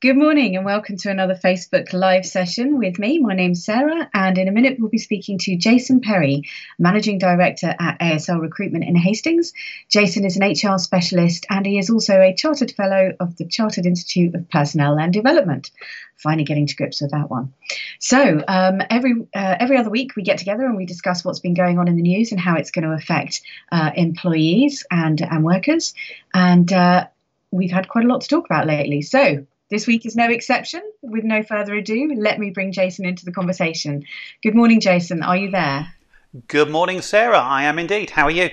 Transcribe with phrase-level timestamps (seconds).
[0.00, 3.18] Good morning and welcome to another Facebook Live session with me.
[3.18, 6.44] My name's Sarah, and in a minute we'll be speaking to Jason Perry,
[6.78, 9.52] Managing Director at ASL Recruitment in Hastings.
[9.88, 13.86] Jason is an HR specialist and he is also a Chartered Fellow of the Chartered
[13.86, 15.68] Institute of Personnel and Development.
[16.14, 17.52] Finally, getting to grips with that one.
[17.98, 21.54] So um, every uh, every other week we get together and we discuss what's been
[21.54, 23.42] going on in the news and how it's going to affect
[23.72, 25.92] uh, employees and and workers.
[26.32, 27.08] And uh,
[27.50, 29.02] we've had quite a lot to talk about lately.
[29.02, 30.82] So this week is no exception.
[31.02, 34.04] With no further ado, let me bring Jason into the conversation.
[34.42, 35.22] Good morning, Jason.
[35.22, 35.92] Are you there?
[36.46, 37.38] Good morning, Sarah.
[37.38, 38.10] I am indeed.
[38.10, 38.50] How are you?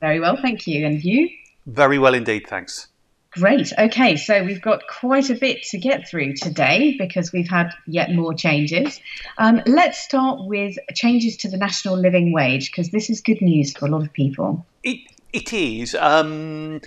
[0.00, 0.86] Very well, thank you.
[0.86, 1.30] And you?
[1.66, 2.88] Very well indeed, thanks.
[3.32, 3.72] Great.
[3.78, 8.12] Okay, so we've got quite a bit to get through today because we've had yet
[8.12, 9.00] more changes.
[9.38, 13.72] Um, let's start with changes to the national living wage because this is good news
[13.72, 14.66] for a lot of people.
[14.82, 14.98] It
[15.32, 15.94] it is.
[15.94, 16.82] Um,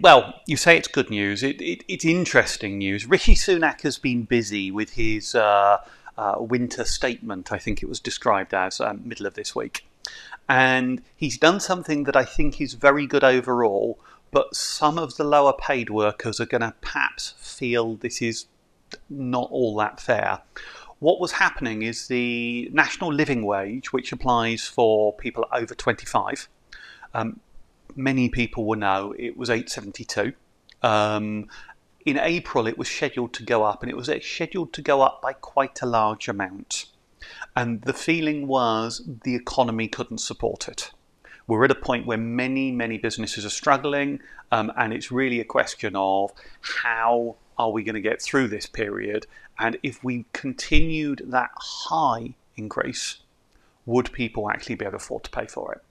[0.00, 1.42] well, you say it's good news.
[1.42, 3.06] It, it, it's interesting news.
[3.06, 5.78] Rishi Sunak has been busy with his uh,
[6.18, 9.86] uh, winter statement, I think it was described as, um, middle of this week.
[10.48, 13.98] And he's done something that I think is very good overall,
[14.30, 18.46] but some of the lower paid workers are going to perhaps feel this is
[19.08, 20.40] not all that fair.
[20.98, 26.48] What was happening is the national living wage, which applies for people over 25,
[27.14, 27.40] um,
[27.96, 30.32] many people will know it was 872.
[30.82, 31.48] Um,
[32.06, 35.20] in April, it was scheduled to go up, and it was scheduled to go up
[35.20, 36.86] by quite a large amount.
[37.54, 40.90] And the feeling was the economy couldn't support it.
[41.46, 44.20] We're at a point where many, many businesses are struggling,
[44.52, 48.66] um, and it's really a question of how are we going to get through this
[48.66, 49.26] period?
[49.58, 53.18] And if we continued that high increase,
[53.84, 55.82] would people actually be able to afford to pay for it?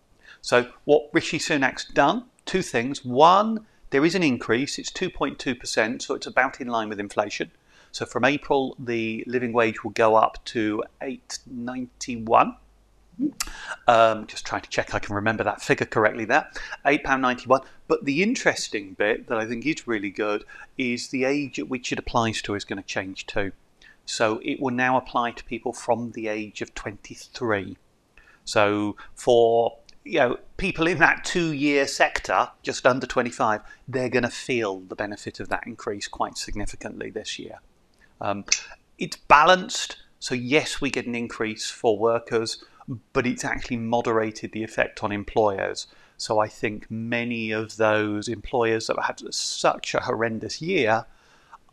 [0.42, 3.04] So what Rishi Sunak's done, two things.
[3.04, 4.78] One, there is an increase.
[4.78, 7.52] It's 2.2%, so it's about in line with inflation.
[7.92, 12.56] So from April, the living wage will go up to 891.
[13.88, 16.50] Um, just trying to check I can remember that figure correctly there.
[16.86, 17.66] £8.91.
[17.88, 20.46] But the interesting bit that I think is really good
[20.78, 23.52] is the age at which it applies to is going to change too.
[24.06, 27.78] So it will now apply to people from the age of 23.
[28.46, 34.30] So for you know, people in that two-year sector, just under 25, they're going to
[34.30, 37.60] feel the benefit of that increase quite significantly this year.
[38.22, 38.46] Um,
[38.98, 42.64] it's balanced, so yes, we get an increase for workers,
[43.14, 45.88] but it's actually moderated the effect on employers.
[46.18, 51.06] So I think many of those employers that have had such a horrendous year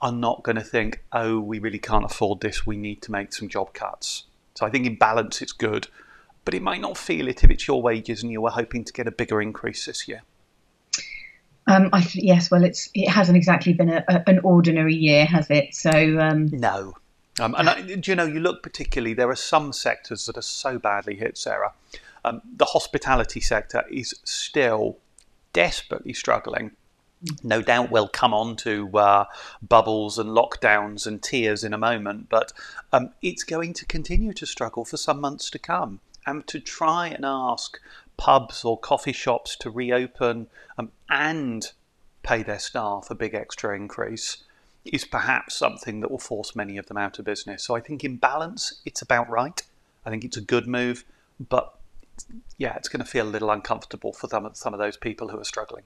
[0.00, 3.32] are not going to think, oh, we really can't afford this, we need to make
[3.32, 4.24] some job cuts.
[4.54, 5.88] So I think in balance, it's good
[6.46, 8.92] but it might not feel it if it's your wages and you were hoping to
[8.92, 10.22] get a bigger increase this year.
[11.66, 15.50] Um, I, yes, well, it's it hasn't exactly been a, a, an ordinary year, has
[15.50, 15.74] it?
[15.74, 15.90] So
[16.20, 16.46] um...
[16.46, 16.94] no.
[17.38, 19.12] Um, and I, do you know, you look particularly.
[19.12, 21.72] There are some sectors that are so badly hit, Sarah.
[22.24, 24.96] Um, the hospitality sector is still
[25.52, 26.70] desperately struggling.
[27.42, 29.24] No doubt we'll come on to uh,
[29.60, 32.52] bubbles and lockdowns and tears in a moment, but
[32.92, 37.08] um, it's going to continue to struggle for some months to come and to try
[37.08, 37.78] and ask
[38.16, 40.48] pubs or coffee shops to reopen
[40.78, 41.72] um, and
[42.22, 44.38] pay their staff a big extra increase
[44.84, 47.64] is perhaps something that will force many of them out of business.
[47.64, 49.60] So I think in balance, it's about right.
[50.04, 51.04] I think it's a good move,
[51.48, 51.74] but
[52.56, 55.28] yeah, it's going to feel a little uncomfortable for some of, some of those people
[55.28, 55.84] who are struggling.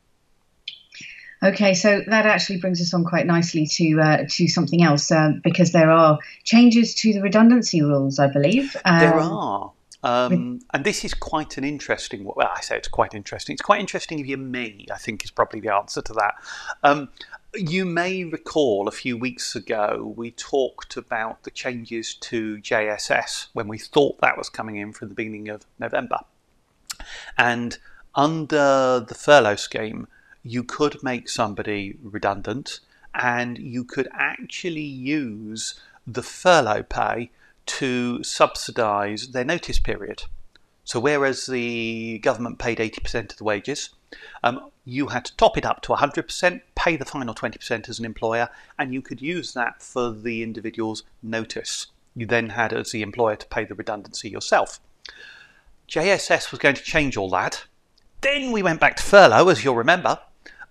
[1.42, 5.32] Okay, so that actually brings us on quite nicely to uh, to something else uh,
[5.42, 8.76] because there are changes to the redundancy rules, I believe.
[8.84, 9.72] Um, there are.
[10.02, 12.24] Um, and this is quite an interesting.
[12.24, 13.54] Well, I say it's quite interesting.
[13.54, 14.86] It's quite interesting if you're me.
[14.92, 16.34] I think is probably the answer to that.
[16.82, 17.10] Um,
[17.54, 23.68] you may recall a few weeks ago we talked about the changes to JSS when
[23.68, 26.20] we thought that was coming in from the beginning of November,
[27.36, 27.78] and
[28.14, 30.06] under the furlough scheme,
[30.42, 32.80] you could make somebody redundant,
[33.14, 37.30] and you could actually use the furlough pay
[37.78, 40.24] to subsidise their notice period.
[40.84, 43.90] So, whereas the government paid 80% of the wages,
[44.42, 48.04] um, you had to top it up to 100%, pay the final 20% as an
[48.04, 51.86] employer, and you could use that for the individual's notice.
[52.16, 54.80] You then had, as the employer, to pay the redundancy yourself.
[55.88, 57.64] JSS was going to change all that.
[58.20, 60.18] Then we went back to furlough, as you'll remember.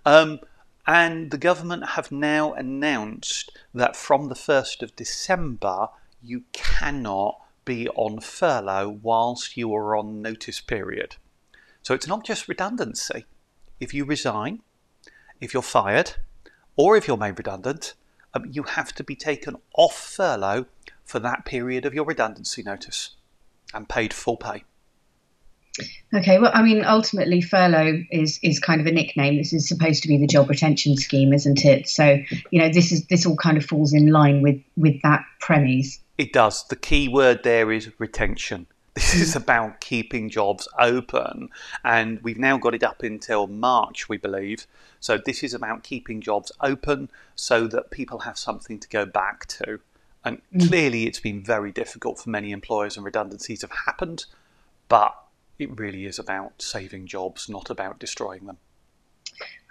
[0.06, 0.40] Um,
[0.86, 5.88] and the government have now announced that from the 1st of December,
[6.22, 11.16] you cannot be on furlough whilst you are on notice period.
[11.82, 13.26] So it's not just redundancy.
[13.80, 14.62] If you resign,
[15.40, 16.14] if you're fired,
[16.76, 17.94] or if you're made redundant,
[18.34, 20.66] um, you have to be taken off furlough
[21.06, 23.16] for that period of your redundancy notice
[23.74, 24.64] and paid full pay.
[26.14, 29.38] Okay, well, I mean, ultimately, furlough is is kind of a nickname.
[29.38, 31.88] This is supposed to be the job retention scheme, isn't it?
[31.88, 32.20] So,
[32.52, 36.00] you know, this is this all kind of falls in line with with that premise.
[36.20, 36.66] It does.
[36.66, 38.68] The key word there is retention.
[38.96, 41.48] This is about keeping jobs open,
[41.86, 44.68] and we've now got it up until March, we believe.
[45.00, 49.46] So this is about keeping jobs open so that people have something to go back
[49.48, 49.80] to.
[50.26, 50.68] And mm.
[50.68, 54.26] clearly, it's been very difficult for many employers, and redundancies have happened.
[54.90, 55.16] But
[55.58, 58.58] it really is about saving jobs, not about destroying them.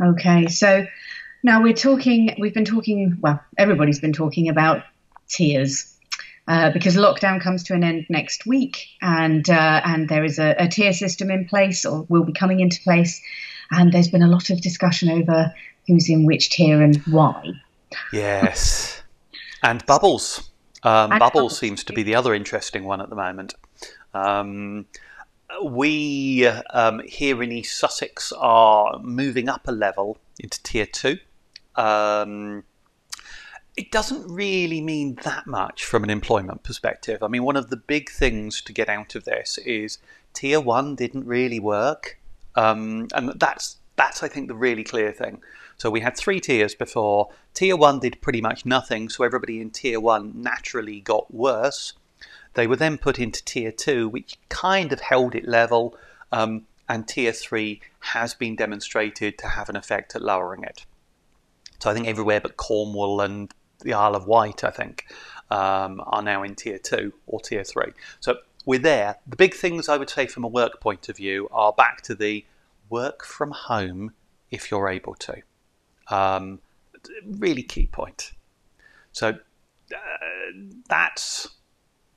[0.03, 0.87] Okay, so
[1.43, 4.85] now we're talking, we've been talking, well, everybody's been talking about
[5.29, 5.98] tiers.
[6.49, 10.55] Uh, because lockdown comes to an end next week, and uh, and there is a,
[10.59, 13.21] a, tier system in place, or will be coming into place,
[13.71, 15.55] and there's been a lot of discussion over
[15.87, 17.53] who's in which tier and why.
[18.15, 19.03] Yes,
[19.63, 20.49] and bubbles.
[20.85, 23.55] Um, and bubbles, bubbles seems to be the other interesting one at the moment.
[24.15, 24.87] Um,
[25.63, 31.19] we um, here in East Sussex are moving up a level into Tier 2.
[31.77, 32.65] Um,
[33.79, 37.23] it doesn't really mean that much from an employment perspective.
[37.23, 39.99] I mean, one of the big things to get out of this is
[40.35, 42.19] Tier 1 didn't really work.
[42.57, 45.43] Um, and that's, that's, I think, the really clear thing.
[45.77, 47.29] So we had three tiers before.
[47.55, 51.93] Tier 1 did pretty much nothing, so everybody in Tier 1 naturally got worse.
[52.55, 55.97] They were then put into Tier 2, which kind of held it level,
[56.33, 60.85] um, and Tier 3 has been demonstrated to have an effect at lowering it.
[61.79, 65.07] So I think everywhere but Cornwall and the Isle of Wight, I think,
[65.51, 67.93] um, are now in Tier 2 or Tier 3.
[68.21, 69.17] So we're there.
[69.27, 72.15] The big things I would say from a work point of view are back to
[72.15, 72.45] the
[72.91, 74.13] work from home
[74.51, 75.43] if you're able to.
[76.09, 76.61] Um,
[77.25, 78.33] really key point.
[79.13, 79.29] So
[79.95, 79.99] uh,
[80.89, 81.49] that's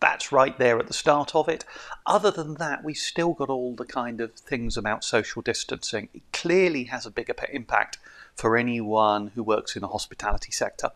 [0.02, 1.64] that's right there at the start of it.
[2.08, 6.10] Other than that, we've still got all the kind of things about social distancing.
[6.14, 8.00] It clearly has a bigger impact
[8.36, 10.90] for anyone who works in the hospitality sector,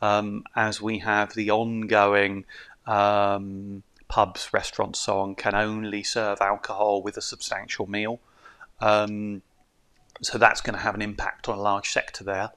[0.00, 2.44] um, as we have the ongoing
[2.86, 8.20] um, pubs, restaurants, so on, can only serve alcohol with a substantial meal.
[8.80, 9.42] Um,
[10.22, 12.50] so that's going to have an impact on a large sector there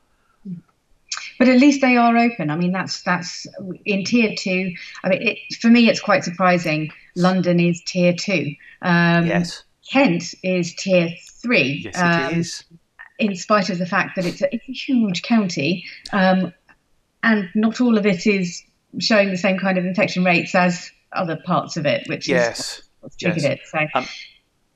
[1.39, 2.49] but at least they are open.
[2.49, 3.47] I mean, that's that's
[3.85, 4.73] in tier two.
[5.03, 6.91] I mean, it, for me, it's quite surprising.
[7.15, 8.55] London is tier two.
[8.81, 9.63] Um, yes.
[9.89, 11.09] Kent is tier
[11.41, 11.81] three.
[11.85, 12.63] Yes, um, it is.
[13.19, 16.53] In spite of the fact that it's a, it's a huge county, um,
[17.23, 18.63] and not all of it is
[18.99, 22.59] showing the same kind of infection rates as other parts of it, which yes.
[22.59, 23.51] is what's triggered yes.
[23.53, 23.59] it.
[23.65, 23.87] So.
[23.95, 24.05] Um,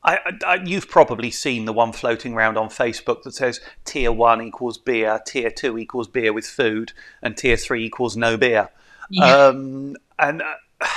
[0.03, 4.41] I, I, you've probably seen the one floating around on Facebook that says tier one
[4.41, 8.69] equals beer, tier two equals beer with food, and tier three equals no beer.
[9.09, 9.47] Yeah.
[9.47, 10.55] Um, and uh,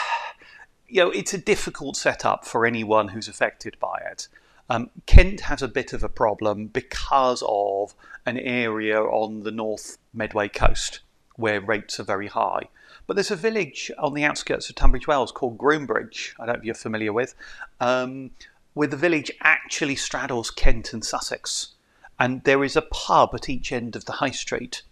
[0.88, 4.28] you know, it's a difficult setup for anyone who's affected by it.
[4.68, 7.94] Um, Kent has a bit of a problem because of
[8.24, 11.00] an area on the North Medway coast
[11.40, 12.68] where rates are very high.
[13.06, 16.34] But there's a village on the outskirts of Tunbridge Wells called Groombridge.
[16.38, 17.34] I don't know if you're familiar with.
[17.80, 18.30] Um,
[18.74, 21.74] where the village actually straddles Kent and Sussex.
[22.18, 24.82] And there is a pub at each end of the high street,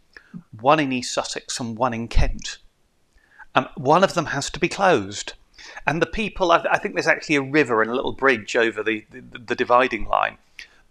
[0.61, 2.59] one in East Sussex and one in Kent.
[3.55, 5.35] Um, one of them has to be closed.
[5.87, 8.83] And the people, I, I, think there's actually a river and a little bridge over
[8.83, 10.39] the, the, the dividing line.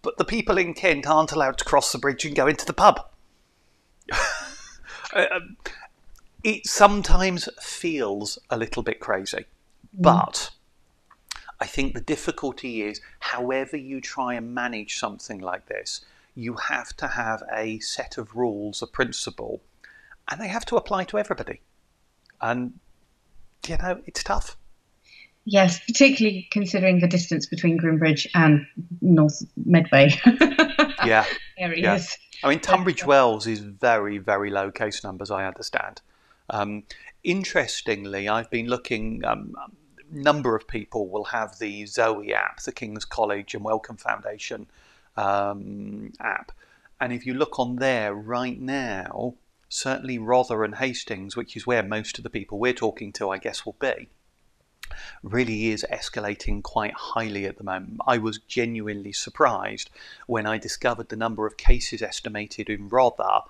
[0.02, 2.74] But the people in Kent aren't allowed to cross the bridge and go into the
[2.74, 3.06] pub.
[5.14, 5.58] Uh, um,
[6.44, 9.46] it sometimes feels a little bit crazy, mm.
[9.94, 10.52] but
[11.60, 16.02] I think the difficulty is, however you try and manage something like this,
[16.36, 19.62] you have to have a set of rules, a principle,
[20.30, 21.62] and they have to apply to everybody.
[22.40, 22.80] And,
[23.68, 24.56] you know, it's tough.
[25.46, 28.68] Yes, particularly considering the distance between Groombridge and
[29.02, 30.14] North Medway.
[31.08, 31.26] yeah.
[31.58, 32.18] Areas.
[32.42, 32.48] Yeah.
[32.48, 36.02] I mean, Tunbridge Wells is very, very low case numbers, I understand.
[36.50, 36.84] Um,
[37.24, 39.26] interestingly, I've been looking.
[39.26, 39.56] Um,
[40.10, 44.68] number of people will have the Zoe app, the King's College and Wellcome Foundation
[45.16, 46.52] um, app.
[47.00, 49.36] And if you look on there right now,
[49.70, 53.38] certainly Rother and Hastings, which is where most of the people we're talking to, I
[53.38, 54.10] guess, will be,
[55.24, 58.00] really is escalating quite highly at the moment.
[58.08, 59.90] I was genuinely surprised
[60.28, 63.42] when I discovered the number of cases estimated in Rother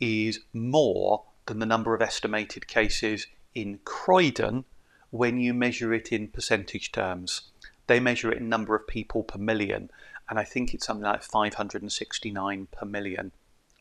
[0.00, 4.64] is more than the number of estimated cases in Croydon,
[5.10, 7.42] when you measure it in percentage terms.
[7.86, 9.90] They measure it in number of people per million,
[10.28, 13.32] and I think it's something like 569 per million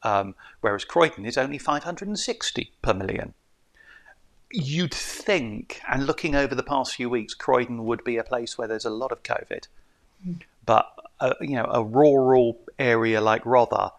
[0.06, 3.34] um, whereas Croydon is only 560 per million.
[4.56, 8.68] You'd think, and looking over the past few weeks, Croydon would be a place where
[8.68, 9.68] there's a lot of COVID.
[10.66, 10.88] But
[11.20, 13.92] uh, you know, a rural area like Rother,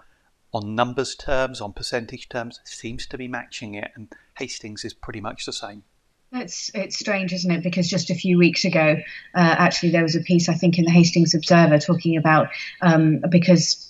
[0.52, 4.08] on numbers terms, on percentage terms, seems to be matching it, and
[4.38, 5.84] Hastings is pretty much the same.
[6.32, 7.62] It's it's strange, isn't it?
[7.62, 8.96] Because just a few weeks ago,
[9.34, 12.48] uh, actually, there was a piece I think in the Hastings Observer talking about
[12.82, 13.85] um, because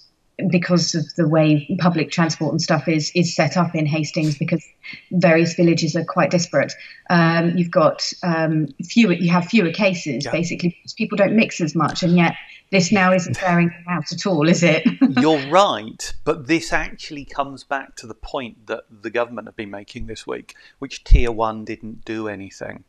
[0.51, 4.65] because of the way public transport and stuff is is set up in Hastings, because
[5.11, 6.75] various villages are quite disparate.
[7.09, 10.33] Um, you've got um, fewer, you have fewer cases yeah.
[10.33, 10.77] basically.
[10.97, 12.35] People don't mix as much, and yet
[12.71, 14.87] this now isn't bearing out at all, is it?
[15.21, 19.71] You're right, but this actually comes back to the point that the government have been
[19.71, 22.85] making this week, which tier one didn't do anything.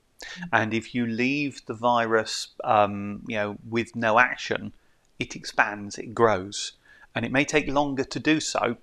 [0.51, 4.73] And if you leave the virus, um, you know, with no action,
[5.19, 6.73] it expands, it grows,
[7.17, 8.77] and it may take longer to do so,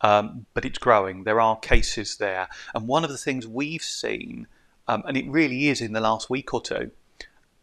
[0.00, 1.24] um, but it's growing.
[1.24, 4.46] There are cases there, and one of the things we've seen,
[4.88, 6.90] um, and it really is in the last week or two,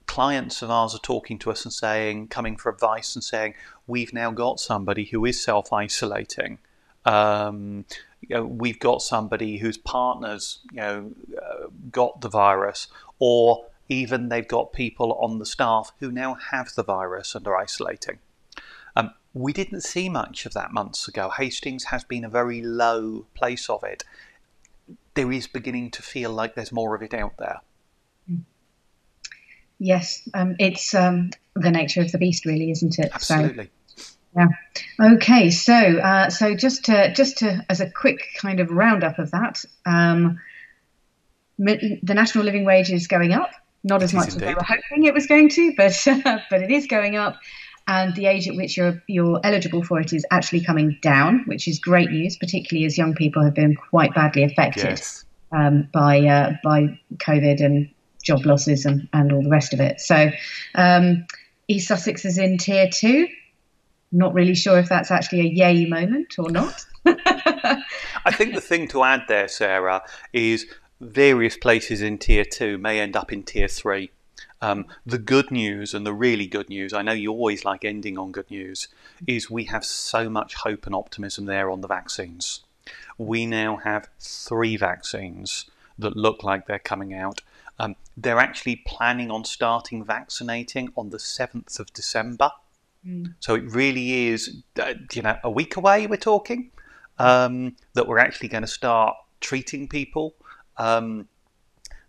[0.05, 3.55] clients of ours are talking to us and saying, coming for advice and saying,
[3.87, 6.59] we've now got somebody who is self isolating.
[7.05, 7.85] Um,
[8.21, 14.29] you know, we've got somebody whose partners, you know, uh, got the virus, or even
[14.29, 18.19] they've got people on the staff who now have the virus and are isolating.
[18.95, 21.29] Um, we didn't see much of that months ago.
[21.29, 24.03] Hastings has been a very low place of it.
[25.15, 27.61] There is beginning to feel like there's more of it out there.
[29.79, 33.11] Yes, um, it's um, the nature of the beast, really, isn't it?
[33.13, 33.69] Absolutely.
[33.97, 34.03] So,
[34.37, 34.47] yeah.
[35.15, 35.49] Okay.
[35.51, 39.63] So, uh, so just to just to as a quick kind of roundup of that,
[39.85, 40.39] um,
[41.57, 43.51] the national living wage is going up.
[43.83, 46.01] Not as much as they were hoping it was going to, but
[46.49, 47.35] but it is going up.
[47.87, 51.67] And the age at which you're you're eligible for it is actually coming down, which
[51.67, 55.25] is great news, particularly as young people have been quite badly affected yes.
[55.51, 57.89] um, by uh, by COVID and
[58.23, 59.99] job losses and, and all the rest of it.
[59.99, 60.31] So
[60.75, 61.25] um,
[61.67, 63.27] East Sussex is in tier two.
[64.11, 66.85] Not really sure if that's actually a yay moment or not.
[67.05, 70.67] I think the thing to add there, Sarah, is
[71.01, 74.11] various places in tier two may end up in tier three.
[74.61, 78.17] Um, the good news and the really good news, I know you always like ending
[78.17, 78.87] on good news,
[79.27, 82.61] is we have so much hope and optimism there on the vaccines.
[83.17, 85.65] We now have three vaccines
[85.99, 87.41] that look like they're coming out.
[87.79, 92.51] Um, they're actually planning on starting vaccinating on the 7th of December.
[93.05, 93.33] Mm.
[93.39, 96.71] So it really is, uh, you know, a week away we're talking
[97.19, 100.35] um, that we're actually going to start treating people.
[100.77, 101.27] Um,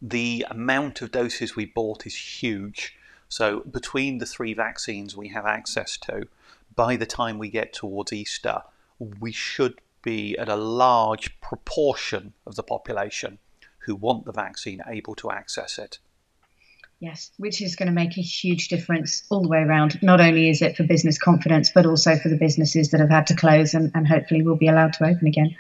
[0.07, 2.95] the amount of doses we bought is huge.
[3.31, 6.29] So between the three vaccines we have access to,
[6.77, 8.63] by the time we get towards Easter,
[8.99, 13.39] we should be at a large proportion of the population
[13.79, 15.99] who want the vaccine able to access it.
[17.05, 20.03] Yes, which is going to make a huge difference all the way around.
[20.03, 23.27] Not only is it for business confidence, but also for the businesses that have had
[23.27, 25.55] to close and, and hopefully will be allowed to open again.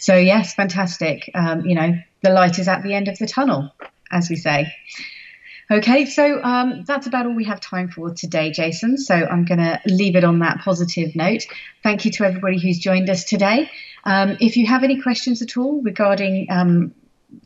[0.00, 1.30] So, yes, fantastic.
[1.36, 1.92] Um, you know,
[2.24, 3.72] the light is at the end of the tunnel,
[4.10, 4.74] as we say.
[5.70, 8.98] Okay, so um, that's about all we have time for today, Jason.
[8.98, 11.46] So I'm going to leave it on that positive note.
[11.84, 13.70] Thank you to everybody who's joined us today.
[14.02, 16.92] Um, if you have any questions at all regarding um,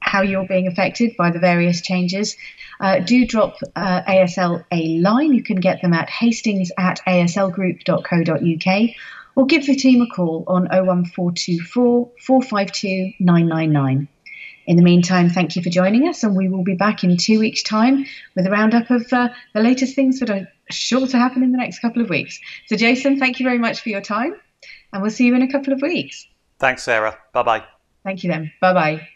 [0.00, 2.36] how you're being affected by the various changes,
[2.80, 5.32] uh, do drop uh, ASL a line.
[5.32, 8.90] You can get them at hastings at aslgroup.co.uk
[9.34, 14.08] or give the team a call on 01424 452 999.
[14.66, 17.40] In the meantime, thank you for joining us, and we will be back in two
[17.40, 21.42] weeks' time with a roundup of uh, the latest things that are sure to happen
[21.42, 22.38] in the next couple of weeks.
[22.66, 24.36] So, Jason, thank you very much for your time,
[24.92, 26.26] and we'll see you in a couple of weeks.
[26.60, 27.18] Thanks, Sarah.
[27.32, 27.64] Bye bye.
[28.04, 28.52] Thank you then.
[28.60, 29.08] Bye bye.